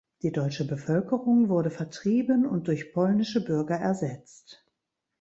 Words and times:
Die 0.23 0.31
deutsche 0.31 0.65
Bevölkerung 0.65 1.47
wurde 1.47 1.69
vertrieben 1.69 2.47
und 2.47 2.67
durch 2.67 2.91
polnische 2.91 3.45
Bürger 3.45 3.75
ersetzt. 3.75 4.65